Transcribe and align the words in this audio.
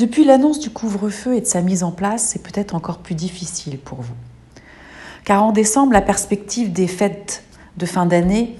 Depuis 0.00 0.24
l'annonce 0.24 0.60
du 0.60 0.70
couvre-feu 0.70 1.34
et 1.34 1.42
de 1.42 1.46
sa 1.46 1.60
mise 1.60 1.82
en 1.82 1.90
place, 1.90 2.22
c'est 2.22 2.42
peut-être 2.42 2.74
encore 2.74 3.00
plus 3.00 3.14
difficile 3.14 3.76
pour 3.76 4.00
vous. 4.00 4.14
Car 5.26 5.42
en 5.42 5.52
décembre, 5.52 5.92
la 5.92 6.00
perspective 6.00 6.72
des 6.72 6.86
fêtes 6.86 7.44
de 7.76 7.84
fin 7.84 8.06
d'année 8.06 8.56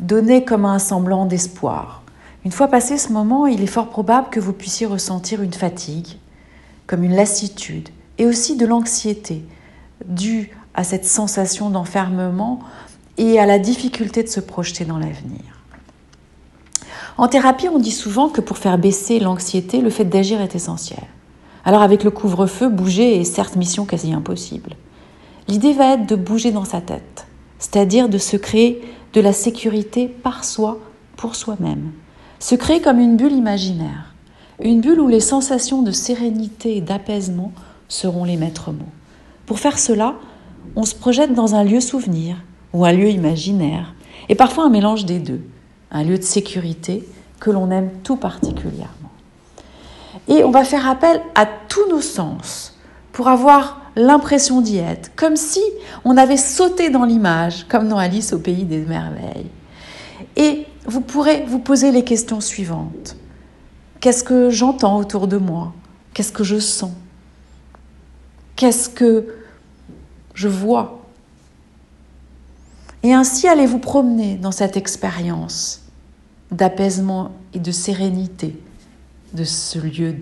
donnait 0.00 0.44
comme 0.44 0.66
un 0.66 0.78
semblant 0.78 1.24
d'espoir. 1.24 2.02
Une 2.44 2.52
fois 2.52 2.68
passé 2.68 2.98
ce 2.98 3.10
moment, 3.10 3.46
il 3.46 3.62
est 3.62 3.66
fort 3.66 3.88
probable 3.88 4.28
que 4.28 4.38
vous 4.38 4.52
puissiez 4.52 4.84
ressentir 4.84 5.40
une 5.40 5.54
fatigue, 5.54 6.18
comme 6.86 7.04
une 7.04 7.16
lassitude, 7.16 7.88
et 8.18 8.26
aussi 8.26 8.58
de 8.58 8.66
l'anxiété, 8.66 9.46
due 10.04 10.50
à 10.74 10.84
cette 10.84 11.06
sensation 11.06 11.70
d'enfermement 11.70 12.60
et 13.16 13.40
à 13.40 13.46
la 13.46 13.58
difficulté 13.58 14.22
de 14.22 14.28
se 14.28 14.40
projeter 14.40 14.84
dans 14.84 14.98
l'avenir. 14.98 15.61
En 17.18 17.28
thérapie, 17.28 17.68
on 17.68 17.78
dit 17.78 17.90
souvent 17.90 18.28
que 18.28 18.40
pour 18.40 18.58
faire 18.58 18.78
baisser 18.78 19.20
l'anxiété, 19.20 19.80
le 19.80 19.90
fait 19.90 20.04
d'agir 20.04 20.40
est 20.40 20.54
essentiel. 20.54 21.02
Alors 21.64 21.82
avec 21.82 22.04
le 22.04 22.10
couvre-feu, 22.10 22.68
bouger 22.68 23.20
est 23.20 23.24
certes 23.24 23.56
mission 23.56 23.84
quasi 23.84 24.12
impossible. 24.12 24.70
L'idée 25.48 25.72
va 25.72 25.94
être 25.94 26.06
de 26.06 26.16
bouger 26.16 26.50
dans 26.50 26.64
sa 26.64 26.80
tête, 26.80 27.26
c'est-à-dire 27.58 28.08
de 28.08 28.18
se 28.18 28.36
créer 28.36 28.82
de 29.12 29.20
la 29.20 29.32
sécurité 29.32 30.08
par 30.08 30.44
soi, 30.44 30.78
pour 31.16 31.36
soi-même. 31.36 31.92
Se 32.38 32.54
créer 32.54 32.80
comme 32.80 32.98
une 32.98 33.16
bulle 33.16 33.32
imaginaire, 33.32 34.14
une 34.60 34.80
bulle 34.80 35.00
où 35.00 35.08
les 35.08 35.20
sensations 35.20 35.82
de 35.82 35.92
sérénité 35.92 36.76
et 36.76 36.80
d'apaisement 36.80 37.52
seront 37.88 38.24
les 38.24 38.36
maîtres 38.36 38.72
mots. 38.72 38.92
Pour 39.46 39.58
faire 39.58 39.78
cela, 39.78 40.14
on 40.76 40.84
se 40.84 40.94
projette 40.94 41.34
dans 41.34 41.54
un 41.54 41.64
lieu 41.64 41.80
souvenir 41.80 42.36
ou 42.72 42.84
un 42.84 42.92
lieu 42.92 43.10
imaginaire, 43.10 43.94
et 44.28 44.34
parfois 44.34 44.64
un 44.64 44.70
mélange 44.70 45.04
des 45.04 45.18
deux, 45.18 45.42
un 45.92 46.02
lieu 46.02 46.18
de 46.18 46.22
sécurité 46.22 47.06
que 47.38 47.50
l'on 47.50 47.70
aime 47.70 47.90
tout 48.02 48.16
particulièrement. 48.16 48.88
Et 50.28 50.44
on 50.44 50.50
va 50.50 50.64
faire 50.64 50.88
appel 50.88 51.20
à 51.34 51.46
tous 51.46 51.88
nos 51.88 52.00
sens 52.00 52.74
pour 53.12 53.28
avoir 53.28 53.80
l'impression 53.94 54.60
d'y 54.60 54.78
être, 54.78 55.14
comme 55.16 55.36
si 55.36 55.62
on 56.04 56.16
avait 56.16 56.36
sauté 56.36 56.88
dans 56.90 57.04
l'image, 57.04 57.66
comme 57.68 57.88
dans 57.88 57.98
Alice 57.98 58.32
au 58.32 58.38
pays 58.38 58.64
des 58.64 58.78
merveilles. 58.78 59.50
Et 60.36 60.66
vous 60.86 61.00
pourrez 61.00 61.44
vous 61.46 61.58
poser 61.58 61.92
les 61.92 62.04
questions 62.04 62.40
suivantes. 62.40 63.16
Qu'est-ce 64.00 64.24
que 64.24 64.50
j'entends 64.50 64.98
autour 64.98 65.28
de 65.28 65.36
moi? 65.36 65.72
Qu'est-ce 66.14 66.32
que 66.32 66.44
je 66.44 66.58
sens? 66.58 66.92
Qu'est-ce 68.56 68.88
que 68.88 69.26
je 70.34 70.48
vois? 70.48 71.01
Et 73.02 73.12
ainsi 73.12 73.48
allez 73.48 73.66
vous 73.66 73.78
promener 73.78 74.36
dans 74.36 74.52
cette 74.52 74.76
expérience 74.76 75.82
d'apaisement 76.50 77.32
et 77.54 77.58
de 77.58 77.72
sérénité 77.72 78.56
de 79.32 79.44
ce 79.44 79.78
lieu 79.78 80.16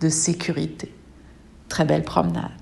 de 0.00 0.08
sécurité. 0.08 0.92
Très 1.68 1.84
belle 1.84 2.04
promenade. 2.04 2.61